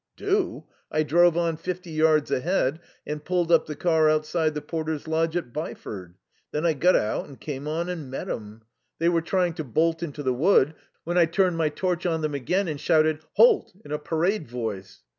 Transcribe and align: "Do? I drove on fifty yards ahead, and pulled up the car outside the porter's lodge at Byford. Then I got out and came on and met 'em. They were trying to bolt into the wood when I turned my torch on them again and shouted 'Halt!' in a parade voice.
"Do? 0.17 0.63
I 0.91 1.03
drove 1.03 1.37
on 1.37 1.57
fifty 1.57 1.91
yards 1.91 2.31
ahead, 2.31 2.79
and 3.05 3.23
pulled 3.23 3.51
up 3.51 3.67
the 3.67 3.75
car 3.75 4.09
outside 4.09 4.55
the 4.55 4.59
porter's 4.61 5.07
lodge 5.07 5.37
at 5.37 5.53
Byford. 5.53 6.15
Then 6.49 6.65
I 6.65 6.73
got 6.73 6.95
out 6.95 7.27
and 7.27 7.39
came 7.39 7.67
on 7.67 7.87
and 7.87 8.09
met 8.09 8.27
'em. 8.27 8.63
They 8.97 9.09
were 9.09 9.21
trying 9.21 9.53
to 9.53 9.63
bolt 9.63 10.01
into 10.01 10.23
the 10.23 10.33
wood 10.33 10.73
when 11.03 11.19
I 11.19 11.27
turned 11.27 11.57
my 11.57 11.69
torch 11.69 12.07
on 12.07 12.21
them 12.21 12.33
again 12.33 12.67
and 12.67 12.79
shouted 12.81 13.19
'Halt!' 13.33 13.73
in 13.85 13.91
a 13.91 13.99
parade 13.99 14.47
voice. 14.47 15.03